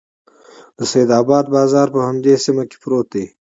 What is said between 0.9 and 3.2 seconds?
سیدآباد بازار په همدې سیمه کې پروت